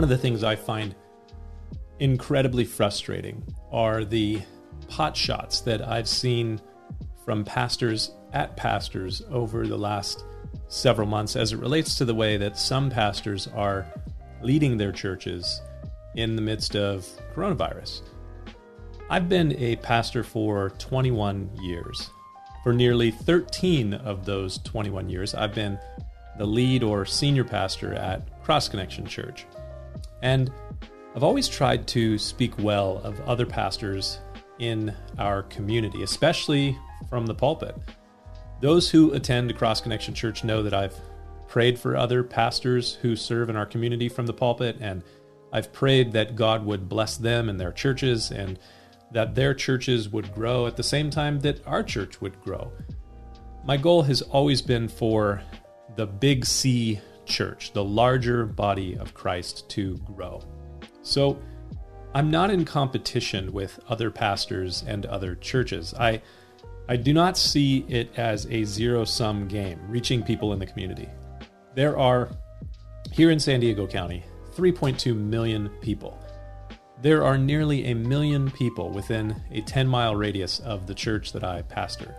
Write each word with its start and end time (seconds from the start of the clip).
One 0.00 0.04
of 0.04 0.08
the 0.08 0.16
things 0.16 0.42
I 0.42 0.56
find 0.56 0.94
incredibly 1.98 2.64
frustrating 2.64 3.44
are 3.70 4.02
the 4.02 4.40
pot 4.88 5.14
shots 5.14 5.60
that 5.60 5.86
I've 5.86 6.08
seen 6.08 6.58
from 7.22 7.44
pastors 7.44 8.12
at 8.32 8.56
pastors 8.56 9.20
over 9.30 9.66
the 9.66 9.76
last 9.76 10.24
several 10.68 11.06
months 11.06 11.36
as 11.36 11.52
it 11.52 11.58
relates 11.58 11.98
to 11.98 12.06
the 12.06 12.14
way 12.14 12.38
that 12.38 12.56
some 12.56 12.88
pastors 12.88 13.46
are 13.48 13.86
leading 14.40 14.78
their 14.78 14.90
churches 14.90 15.60
in 16.14 16.34
the 16.34 16.40
midst 16.40 16.76
of 16.76 17.06
coronavirus. 17.34 18.00
I've 19.10 19.28
been 19.28 19.54
a 19.58 19.76
pastor 19.76 20.24
for 20.24 20.70
21 20.78 21.50
years. 21.60 22.08
For 22.62 22.72
nearly 22.72 23.10
13 23.10 23.92
of 23.92 24.24
those 24.24 24.56
21 24.60 25.10
years, 25.10 25.34
I've 25.34 25.54
been 25.54 25.78
the 26.38 26.46
lead 26.46 26.82
or 26.82 27.04
senior 27.04 27.44
pastor 27.44 27.92
at 27.92 28.42
Cross 28.42 28.70
Connection 28.70 29.04
Church. 29.04 29.44
And 30.22 30.50
I've 31.14 31.24
always 31.24 31.48
tried 31.48 31.86
to 31.88 32.18
speak 32.18 32.58
well 32.58 32.98
of 33.04 33.20
other 33.22 33.46
pastors 33.46 34.18
in 34.58 34.94
our 35.18 35.42
community, 35.44 36.02
especially 36.02 36.78
from 37.08 37.26
the 37.26 37.34
pulpit. 37.34 37.74
Those 38.60 38.90
who 38.90 39.12
attend 39.12 39.56
Cross 39.56 39.80
Connection 39.80 40.14
Church 40.14 40.44
know 40.44 40.62
that 40.62 40.74
I've 40.74 40.94
prayed 41.48 41.78
for 41.78 41.96
other 41.96 42.22
pastors 42.22 42.94
who 42.96 43.16
serve 43.16 43.50
in 43.50 43.56
our 43.56 43.66
community 43.66 44.08
from 44.08 44.26
the 44.26 44.32
pulpit, 44.32 44.76
and 44.80 45.02
I've 45.52 45.72
prayed 45.72 46.12
that 46.12 46.36
God 46.36 46.64
would 46.64 46.88
bless 46.88 47.16
them 47.16 47.48
and 47.48 47.58
their 47.58 47.72
churches 47.72 48.30
and 48.30 48.58
that 49.10 49.34
their 49.34 49.54
churches 49.54 50.08
would 50.10 50.32
grow 50.32 50.66
at 50.66 50.76
the 50.76 50.82
same 50.82 51.10
time 51.10 51.40
that 51.40 51.66
our 51.66 51.82
church 51.82 52.20
would 52.20 52.40
grow. 52.42 52.70
My 53.64 53.76
goal 53.76 54.02
has 54.02 54.22
always 54.22 54.62
been 54.62 54.88
for 54.88 55.42
the 55.96 56.06
Big 56.06 56.46
C 56.46 57.00
church, 57.30 57.72
the 57.72 57.84
larger 57.84 58.44
body 58.44 58.98
of 58.98 59.14
Christ, 59.14 59.68
to 59.70 59.96
grow. 59.98 60.42
So 61.02 61.40
I'm 62.14 62.30
not 62.30 62.50
in 62.50 62.64
competition 62.64 63.52
with 63.52 63.80
other 63.88 64.10
pastors 64.10 64.84
and 64.86 65.06
other 65.06 65.36
churches. 65.36 65.94
I 65.94 66.20
I 66.88 66.96
do 66.96 67.12
not 67.12 67.38
see 67.38 67.84
it 67.88 68.10
as 68.18 68.46
a 68.46 68.64
zero 68.64 69.04
sum 69.04 69.46
game, 69.46 69.78
reaching 69.86 70.24
people 70.24 70.52
in 70.52 70.58
the 70.58 70.66
community. 70.66 71.08
There 71.76 71.96
are, 71.96 72.30
here 73.12 73.30
in 73.30 73.38
San 73.38 73.60
Diego 73.60 73.86
County, 73.86 74.24
3.2 74.56 75.16
million 75.16 75.68
people. 75.80 76.18
There 77.00 77.24
are 77.24 77.38
nearly 77.38 77.86
a 77.86 77.94
million 77.94 78.50
people 78.50 78.90
within 78.90 79.40
a 79.52 79.60
10 79.60 79.86
mile 79.86 80.16
radius 80.16 80.58
of 80.58 80.88
the 80.88 80.94
church 80.94 81.32
that 81.32 81.44
I 81.44 81.62
pastor. 81.62 82.12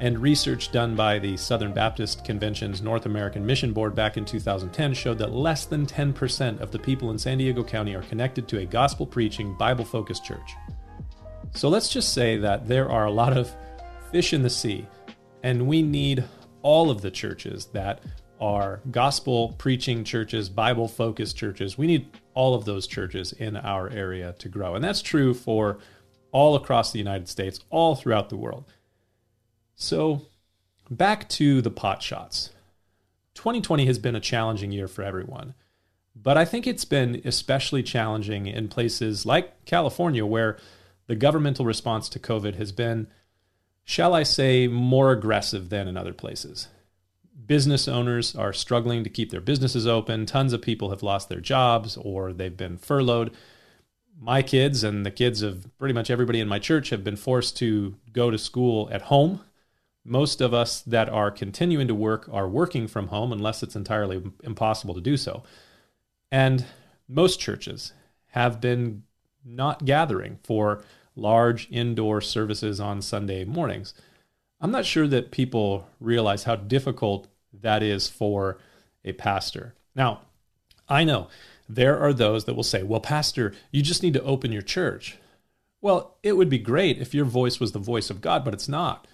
And 0.00 0.18
research 0.18 0.72
done 0.72 0.96
by 0.96 1.18
the 1.18 1.36
Southern 1.36 1.74
Baptist 1.74 2.24
Convention's 2.24 2.80
North 2.80 3.04
American 3.04 3.44
Mission 3.44 3.74
Board 3.74 3.94
back 3.94 4.16
in 4.16 4.24
2010 4.24 4.94
showed 4.94 5.18
that 5.18 5.32
less 5.32 5.66
than 5.66 5.84
10% 5.84 6.58
of 6.60 6.70
the 6.70 6.78
people 6.78 7.10
in 7.10 7.18
San 7.18 7.36
Diego 7.36 7.62
County 7.62 7.94
are 7.94 8.02
connected 8.04 8.48
to 8.48 8.60
a 8.60 8.64
gospel 8.64 9.06
preaching, 9.06 9.54
Bible 9.58 9.84
focused 9.84 10.24
church. 10.24 10.54
So 11.52 11.68
let's 11.68 11.90
just 11.90 12.14
say 12.14 12.38
that 12.38 12.66
there 12.66 12.90
are 12.90 13.04
a 13.04 13.10
lot 13.10 13.36
of 13.36 13.54
fish 14.10 14.32
in 14.32 14.42
the 14.42 14.48
sea. 14.48 14.86
And 15.42 15.66
we 15.66 15.82
need 15.82 16.24
all 16.62 16.90
of 16.90 17.02
the 17.02 17.10
churches 17.10 17.66
that 17.66 18.00
are 18.40 18.80
gospel 18.90 19.54
preaching 19.58 20.02
churches, 20.02 20.48
Bible 20.48 20.88
focused 20.88 21.36
churches. 21.36 21.76
We 21.76 21.86
need 21.86 22.16
all 22.32 22.54
of 22.54 22.64
those 22.64 22.86
churches 22.86 23.32
in 23.32 23.54
our 23.54 23.90
area 23.90 24.34
to 24.38 24.48
grow. 24.48 24.74
And 24.74 24.82
that's 24.82 25.02
true 25.02 25.34
for 25.34 25.78
all 26.32 26.56
across 26.56 26.90
the 26.90 26.98
United 26.98 27.28
States, 27.28 27.60
all 27.68 27.94
throughout 27.94 28.30
the 28.30 28.36
world. 28.36 28.64
So, 29.80 30.26
back 30.90 31.28
to 31.30 31.62
the 31.62 31.70
pot 31.70 32.02
shots. 32.02 32.50
2020 33.34 33.86
has 33.86 33.98
been 33.98 34.14
a 34.14 34.20
challenging 34.20 34.72
year 34.72 34.86
for 34.86 35.02
everyone. 35.02 35.54
But 36.14 36.36
I 36.36 36.44
think 36.44 36.66
it's 36.66 36.84
been 36.84 37.22
especially 37.24 37.82
challenging 37.82 38.46
in 38.46 38.68
places 38.68 39.24
like 39.24 39.64
California, 39.64 40.26
where 40.26 40.58
the 41.06 41.16
governmental 41.16 41.64
response 41.64 42.08
to 42.10 42.18
COVID 42.18 42.56
has 42.56 42.72
been 42.72 43.06
shall 43.90 44.14
I 44.14 44.22
say, 44.22 44.68
more 44.68 45.10
aggressive 45.10 45.68
than 45.68 45.88
in 45.88 45.96
other 45.96 46.12
places. 46.12 46.68
Business 47.46 47.88
owners 47.88 48.36
are 48.36 48.52
struggling 48.52 49.02
to 49.02 49.10
keep 49.10 49.30
their 49.30 49.40
businesses 49.40 49.84
open. 49.84 50.26
Tons 50.26 50.52
of 50.52 50.62
people 50.62 50.90
have 50.90 51.02
lost 51.02 51.28
their 51.28 51.40
jobs 51.40 51.96
or 51.96 52.32
they've 52.32 52.56
been 52.56 52.78
furloughed. 52.78 53.32
My 54.16 54.42
kids 54.42 54.84
and 54.84 55.04
the 55.04 55.10
kids 55.10 55.42
of 55.42 55.66
pretty 55.76 55.92
much 55.92 56.08
everybody 56.08 56.38
in 56.38 56.46
my 56.46 56.60
church 56.60 56.90
have 56.90 57.02
been 57.02 57.16
forced 57.16 57.56
to 57.56 57.96
go 58.12 58.30
to 58.30 58.38
school 58.38 58.88
at 58.92 59.02
home. 59.02 59.40
Most 60.10 60.40
of 60.40 60.52
us 60.52 60.80
that 60.80 61.08
are 61.08 61.30
continuing 61.30 61.86
to 61.86 61.94
work 61.94 62.28
are 62.32 62.48
working 62.48 62.88
from 62.88 63.08
home 63.08 63.32
unless 63.32 63.62
it's 63.62 63.76
entirely 63.76 64.20
impossible 64.42 64.92
to 64.94 65.00
do 65.00 65.16
so. 65.16 65.44
And 66.32 66.66
most 67.08 67.38
churches 67.38 67.92
have 68.30 68.60
been 68.60 69.04
not 69.44 69.84
gathering 69.84 70.40
for 70.42 70.82
large 71.14 71.68
indoor 71.70 72.20
services 72.20 72.80
on 72.80 73.02
Sunday 73.02 73.44
mornings. 73.44 73.94
I'm 74.60 74.72
not 74.72 74.84
sure 74.84 75.06
that 75.06 75.30
people 75.30 75.88
realize 76.00 76.42
how 76.42 76.56
difficult 76.56 77.28
that 77.52 77.80
is 77.80 78.08
for 78.08 78.58
a 79.04 79.12
pastor. 79.12 79.74
Now, 79.94 80.22
I 80.88 81.04
know 81.04 81.28
there 81.68 82.00
are 82.00 82.12
those 82.12 82.46
that 82.46 82.54
will 82.54 82.64
say, 82.64 82.82
well, 82.82 82.98
Pastor, 82.98 83.54
you 83.70 83.80
just 83.80 84.02
need 84.02 84.14
to 84.14 84.22
open 84.24 84.50
your 84.50 84.60
church. 84.60 85.18
Well, 85.80 86.16
it 86.24 86.32
would 86.32 86.48
be 86.50 86.58
great 86.58 86.98
if 86.98 87.14
your 87.14 87.24
voice 87.24 87.60
was 87.60 87.70
the 87.70 87.78
voice 87.78 88.10
of 88.10 88.20
God, 88.20 88.44
but 88.44 88.54
it's 88.54 88.68
not. 88.68 89.06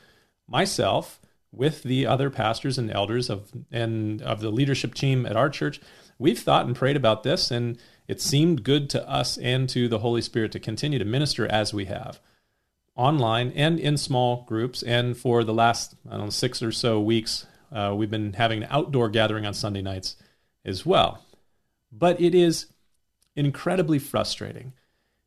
Myself, 0.48 1.20
with 1.52 1.82
the 1.82 2.06
other 2.06 2.30
pastors 2.30 2.78
and 2.78 2.90
elders 2.90 3.30
of 3.30 3.52
and 3.70 4.22
of 4.22 4.40
the 4.40 4.50
leadership 4.50 4.94
team 4.94 5.26
at 5.26 5.36
our 5.36 5.50
church, 5.50 5.80
we've 6.18 6.38
thought 6.38 6.66
and 6.66 6.76
prayed 6.76 6.96
about 6.96 7.22
this 7.22 7.50
and 7.50 7.78
it 8.08 8.20
seemed 8.20 8.62
good 8.62 8.88
to 8.90 9.08
us 9.08 9.36
and 9.38 9.68
to 9.70 9.88
the 9.88 9.98
Holy 9.98 10.22
Spirit 10.22 10.52
to 10.52 10.60
continue 10.60 10.98
to 10.98 11.04
minister 11.04 11.46
as 11.46 11.74
we 11.74 11.86
have 11.86 12.20
online 12.94 13.52
and 13.54 13.78
in 13.78 13.96
small 13.96 14.44
groups. 14.44 14.82
And 14.82 15.16
for 15.16 15.44
the 15.44 15.54
last, 15.54 15.94
I 16.08 16.12
don't 16.16 16.26
know, 16.26 16.30
six 16.30 16.62
or 16.62 16.72
so 16.72 17.00
weeks, 17.00 17.46
uh, 17.72 17.94
we've 17.96 18.10
been 18.10 18.34
having 18.34 18.62
an 18.62 18.68
outdoor 18.70 19.08
gathering 19.08 19.44
on 19.44 19.54
Sunday 19.54 19.82
nights 19.82 20.16
as 20.64 20.86
well. 20.86 21.24
But 21.92 22.20
it 22.20 22.34
is 22.34 22.66
incredibly 23.34 23.98
frustrating 23.98 24.72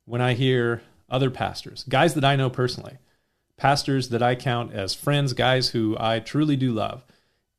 when 0.06 0.22
I 0.22 0.34
hear 0.34 0.82
other 1.10 1.30
pastors, 1.30 1.84
guys 1.88 2.14
that 2.16 2.26
I 2.26 2.36
know 2.36 2.50
personally, 2.50 2.98
pastors 3.60 4.10
that 4.10 4.24
I 4.24 4.36
count 4.36 4.74
as 4.74 4.96
friends, 4.96 5.34
guys 5.34 5.70
who 5.70 5.96
I 6.00 6.20
truly 6.20 6.56
do 6.56 6.72
love. 6.72 7.04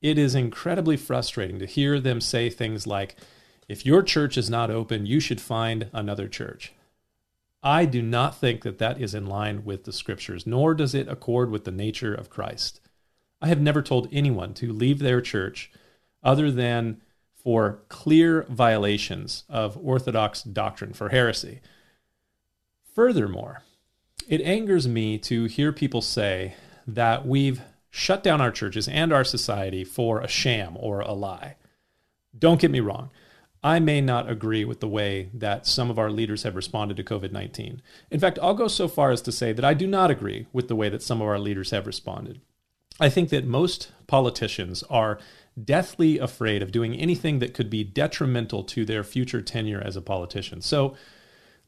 It 0.01 0.19
is 0.19 0.35
incredibly 0.35 0.97
frustrating 0.97 1.59
to 1.59 1.67
hear 1.67 2.01
them 2.01 2.21
say 2.21 2.49
things 2.49 2.87
like, 2.87 3.17
if 3.69 3.87
your 3.87 4.03
church 4.03 4.37
is 4.39 4.51
not 4.51 4.71
open, 4.71 5.07
you 5.07 5.21
should 5.21 5.41
find 5.41 5.91
another 5.93 6.27
church. 6.27 6.73
I 7.63 7.85
do 7.85 8.01
not 8.01 8.37
think 8.37 8.63
that 8.63 8.79
that 8.79 9.01
is 9.01 9.15
in 9.15 9.27
line 9.27 9.65
with 9.65 9.85
the 9.85 9.93
scriptures, 9.93 10.47
nor 10.47 10.75
does 10.75 10.95
it 10.95 11.07
accord 11.07 11.51
with 11.51 11.65
the 11.65 11.71
nature 11.71 12.15
of 12.15 12.31
Christ. 12.31 12.81
I 13.43 13.49
have 13.49 13.61
never 13.61 13.83
told 13.83 14.09
anyone 14.11 14.55
to 14.55 14.73
leave 14.73 14.99
their 14.99 15.21
church 15.21 15.71
other 16.23 16.51
than 16.51 17.03
for 17.35 17.83
clear 17.89 18.47
violations 18.49 19.45
of 19.49 19.79
Orthodox 19.83 20.43
doctrine, 20.43 20.95
for 20.95 21.11
heresy. 21.11 21.61
Furthermore, 22.95 23.63
it 24.31 24.41
angers 24.43 24.87
me 24.87 25.19
to 25.19 25.47
hear 25.47 25.73
people 25.73 26.01
say 26.01 26.55
that 26.87 27.27
we've 27.27 27.61
shut 27.91 28.23
down 28.23 28.41
our 28.41 28.53
churches 28.53 28.87
and 28.87 29.13
our 29.13 29.25
society 29.25 29.83
for 29.83 30.21
a 30.21 30.29
sham 30.29 30.77
or 30.79 31.01
a 31.01 31.13
lie. 31.13 31.57
Don't 32.39 32.61
get 32.61 32.71
me 32.71 32.79
wrong. 32.79 33.11
I 33.63 33.81
may 33.81 34.01
not 34.01 34.31
agree 34.31 34.65
with 34.65 34.79
the 34.79 34.89
way 34.89 35.31
that 35.35 35.67
some 35.67 35.91
of 35.91 35.99
our 35.99 36.11
leaders 36.11 36.45
have 36.45 36.55
responded 36.55 36.97
to 36.97 37.03
COVID 37.03 37.33
19. 37.33 37.83
In 38.13 38.21
fact, 38.21 38.39
I'll 38.41 38.55
go 38.55 38.69
so 38.69 38.87
far 38.87 39.11
as 39.11 39.21
to 39.23 39.33
say 39.33 39.53
that 39.53 39.65
I 39.65 39.75
do 39.75 39.89
not 39.89 40.13
agree 40.13 40.47
with 40.53 40.69
the 40.69 40.77
way 40.77 40.89
that 40.89 41.03
some 41.03 41.21
of 41.21 41.27
our 41.27 41.39
leaders 41.41 41.73
have 41.73 41.87
responded. 41.87 42.41
I 43.01 43.09
think 43.09 43.31
that 43.31 43.45
most 43.45 43.91
politicians 44.07 44.85
are 44.85 45.19
deathly 45.63 46.19
afraid 46.19 46.63
of 46.63 46.71
doing 46.71 46.95
anything 46.95 47.41
that 47.41 47.53
could 47.53 47.69
be 47.69 47.83
detrimental 47.83 48.63
to 48.63 48.85
their 48.85 49.03
future 49.03 49.43
tenure 49.43 49.83
as 49.85 49.97
a 49.97 50.01
politician. 50.01 50.61
So 50.61 50.95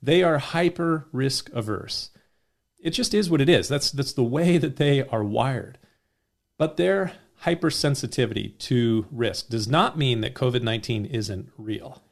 they 0.01 0.23
are 0.23 0.39
hyper 0.39 1.09
risk 1.11 1.51
averse. 1.53 2.11
It 2.83 2.91
just 2.91 3.15
is 3.15 3.31
what 3.31 3.41
it 3.41 3.49
is. 3.49 3.69
That's, 3.69 3.91
that's 3.91 4.13
the 4.13 4.25
way 4.25 4.59
that 4.59 4.77
they 4.77 5.07
are 5.07 5.25
wired. 5.25 5.79
But 6.59 6.77
their 6.77 7.13
hypersensitivity 7.45 8.59
to 8.59 9.07
risk 9.11 9.49
does 9.49 9.69
not 9.69 9.97
mean 9.97 10.21
that 10.21 10.35
COVID 10.35 10.63
19 10.63 11.07
isn't 11.07 11.51
real. 11.57 12.03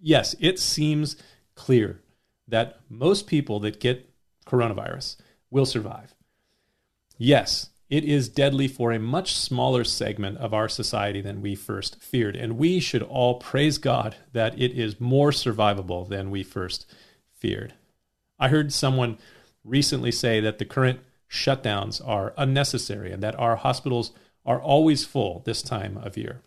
Yes, 0.00 0.34
it 0.38 0.58
seems 0.58 1.16
clear 1.54 2.00
that 2.46 2.80
most 2.88 3.26
people 3.26 3.60
that 3.60 3.80
get 3.80 4.10
coronavirus 4.46 5.16
will 5.50 5.66
survive. 5.66 6.14
Yes, 7.16 7.70
it 7.90 8.04
is 8.04 8.28
deadly 8.28 8.68
for 8.68 8.92
a 8.92 8.98
much 8.98 9.34
smaller 9.34 9.82
segment 9.82 10.38
of 10.38 10.52
our 10.52 10.68
society 10.68 11.20
than 11.20 11.40
we 11.40 11.54
first 11.54 12.02
feared. 12.02 12.36
And 12.36 12.58
we 12.58 12.80
should 12.80 13.02
all 13.02 13.36
praise 13.36 13.78
God 13.78 14.16
that 14.32 14.58
it 14.60 14.72
is 14.72 15.00
more 15.00 15.30
survivable 15.30 16.08
than 16.08 16.30
we 16.30 16.42
first 16.42 16.86
feared. 17.32 17.74
I 18.38 18.48
heard 18.48 18.72
someone 18.72 19.18
recently 19.68 20.12
say 20.12 20.40
that 20.40 20.58
the 20.58 20.64
current 20.64 21.00
shutdowns 21.30 22.00
are 22.06 22.34
unnecessary 22.36 23.12
and 23.12 23.22
that 23.22 23.38
our 23.38 23.56
hospitals 23.56 24.12
are 24.46 24.60
always 24.60 25.04
full 25.04 25.42
this 25.44 25.62
time 25.62 25.98
of 25.98 26.16
year. 26.16 26.40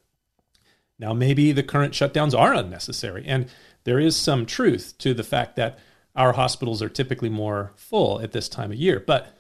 Now, 0.98 1.14
maybe 1.14 1.52
the 1.52 1.64
current 1.64 1.94
shutdowns 1.94 2.38
are 2.38 2.54
unnecessary, 2.54 3.24
and 3.26 3.48
there 3.84 4.00
is 4.00 4.16
some 4.16 4.46
truth 4.46 4.96
to 5.00 5.14
the 5.14 5.24
fact 5.24 5.56
that 5.56 5.80
our 6.16 6.34
hospitals 6.34 6.82
are 6.82 6.90
typically 6.90 7.30
more 7.30 7.74
full 7.76 8.22
at 8.22 8.32
this 8.32 8.50
time 8.50 8.72
of 8.72 8.78
year. 8.78 9.00
But 9.00 9.36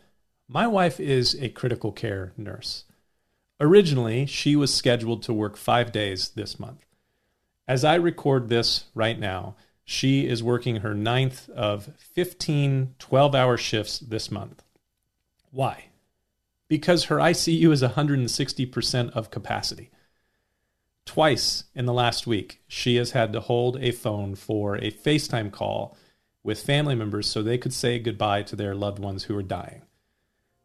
my 0.47 0.67
wife 0.67 0.99
is 0.99 1.35
a 1.35 1.49
critical 1.49 1.91
care 1.91 2.33
nurse. 2.37 2.85
Originally, 3.59 4.25
she 4.25 4.55
was 4.55 4.73
scheduled 4.73 5.21
to 5.23 5.33
work 5.33 5.55
five 5.55 5.91
days 5.91 6.29
this 6.29 6.59
month. 6.59 6.85
As 7.67 7.85
I 7.85 7.95
record 7.95 8.49
this 8.49 8.85
right 8.95 9.19
now, 9.19 9.55
she 9.83 10.27
is 10.27 10.43
working 10.43 10.77
her 10.77 10.93
ninth 10.93 11.49
of 11.49 11.95
15 11.97 12.95
12 12.97 13.35
hour 13.35 13.57
shifts 13.57 13.99
this 13.99 14.31
month. 14.31 14.63
Why? 15.51 15.85
Because 16.67 17.05
her 17.05 17.17
ICU 17.17 17.71
is 17.71 17.83
160% 17.83 19.11
of 19.11 19.31
capacity. 19.31 19.89
Twice 21.05 21.65
in 21.75 21.85
the 21.85 21.93
last 21.93 22.25
week, 22.25 22.61
she 22.67 22.95
has 22.95 23.11
had 23.11 23.33
to 23.33 23.41
hold 23.41 23.77
a 23.81 23.91
phone 23.91 24.35
for 24.35 24.75
a 24.75 24.91
FaceTime 24.91 25.51
call 25.51 25.97
with 26.43 26.63
family 26.63 26.95
members 26.95 27.27
so 27.27 27.43
they 27.43 27.57
could 27.57 27.73
say 27.73 27.99
goodbye 27.99 28.43
to 28.43 28.55
their 28.55 28.73
loved 28.73 28.99
ones 28.99 29.23
who 29.23 29.37
are 29.37 29.43
dying. 29.43 29.81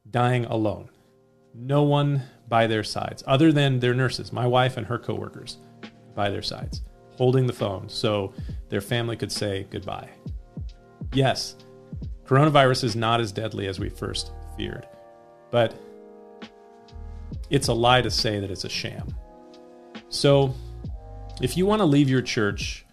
Dying 0.08 0.44
alone. 0.44 0.90
No 1.52 1.82
one 1.82 2.22
by 2.48 2.66
their 2.66 2.84
sides, 2.84 3.24
other 3.26 3.50
than 3.50 3.80
their 3.80 3.94
nurses, 3.94 4.32
my 4.32 4.46
wife 4.46 4.76
and 4.76 4.86
her 4.86 4.98
coworkers 4.98 5.58
by 6.14 6.30
their 6.30 6.42
sides, 6.42 6.82
holding 7.16 7.46
the 7.46 7.52
phone 7.52 7.88
so 7.88 8.32
their 8.68 8.80
family 8.80 9.16
could 9.16 9.32
say 9.32 9.66
goodbye. 9.70 10.08
Yes, 11.12 11.56
coronavirus 12.24 12.84
is 12.84 12.96
not 12.96 13.20
as 13.20 13.32
deadly 13.32 13.66
as 13.66 13.78
we 13.78 13.88
first 13.88 14.32
feared, 14.56 14.86
but 15.50 15.74
it's 17.50 17.68
a 17.68 17.74
lie 17.74 18.02
to 18.02 18.10
say 18.10 18.40
that 18.40 18.50
it's 18.50 18.64
a 18.64 18.68
sham. 18.68 19.14
So, 20.08 20.54
if 21.40 21.56
you 21.56 21.66
want 21.66 21.80
to 21.80 21.86
leave 21.86 22.08
your 22.08 22.22
church 22.22 22.84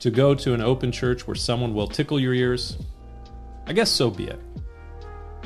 to 0.00 0.10
go 0.10 0.34
to 0.34 0.54
an 0.54 0.60
open 0.60 0.90
church 0.90 1.26
where 1.26 1.34
someone 1.34 1.74
will 1.74 1.86
tickle 1.86 2.18
your 2.18 2.34
ears, 2.34 2.76
I 3.66 3.72
guess 3.72 3.90
so 3.90 4.10
be 4.10 4.24
it. 4.24 4.40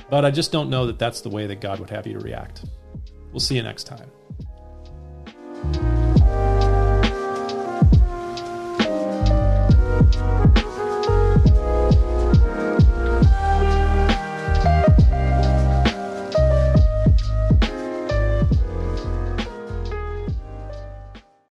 But 0.09 0.25
I 0.25 0.31
just 0.31 0.53
don't 0.53 0.71
know 0.71 0.87
that 0.87 0.99
that's 0.99 1.21
the 1.21 1.29
way 1.29 1.47
that 1.47 1.61
God 1.61 1.81
would 1.81 1.91
have 1.91 2.07
you 2.07 2.15
to 2.15 2.21
react. 2.21 2.65
We'll 3.33 3.41
see 3.41 3.57
you 3.57 3.63
next 3.63 3.85
time. 3.85 4.11